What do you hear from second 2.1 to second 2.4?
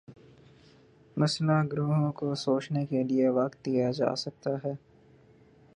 کو